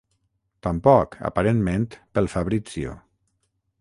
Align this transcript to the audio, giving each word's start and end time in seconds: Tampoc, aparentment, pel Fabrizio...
Tampoc, 0.67 1.13
aparentment, 1.29 1.85
pel 2.17 2.31
Fabrizio... 2.37 2.97